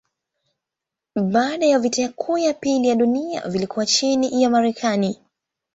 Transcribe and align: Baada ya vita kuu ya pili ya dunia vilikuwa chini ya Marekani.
Baada 1.31 1.65
ya 1.65 1.79
vita 1.79 2.09
kuu 2.09 2.37
ya 2.37 2.53
pili 2.53 2.87
ya 2.87 2.95
dunia 2.95 3.47
vilikuwa 3.49 3.85
chini 3.85 4.43
ya 4.43 4.49
Marekani. 4.49 5.19